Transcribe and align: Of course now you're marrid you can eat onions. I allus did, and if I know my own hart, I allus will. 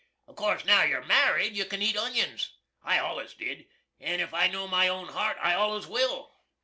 Of 0.27 0.35
course 0.35 0.65
now 0.65 0.81
you're 0.81 1.03
marrid 1.03 1.53
you 1.53 1.65
can 1.65 1.83
eat 1.83 1.95
onions. 1.95 2.53
I 2.83 2.97
allus 2.97 3.35
did, 3.35 3.67
and 3.99 4.19
if 4.19 4.33
I 4.33 4.47
know 4.47 4.67
my 4.67 4.87
own 4.87 5.09
hart, 5.09 5.37
I 5.39 5.53
allus 5.53 5.85
will. 5.85 6.33